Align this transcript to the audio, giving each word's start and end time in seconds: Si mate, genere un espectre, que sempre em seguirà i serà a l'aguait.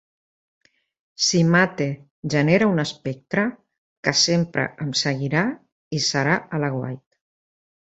Si 1.25 1.41
mate, 1.55 1.87
genere 2.35 2.69
un 2.71 2.85
espectre, 2.85 3.45
que 4.09 4.15
sempre 4.23 4.65
em 4.87 4.91
seguirà 5.05 5.47
i 5.99 6.03
serà 6.09 6.43
a 6.61 6.65
l'aguait. 6.67 7.03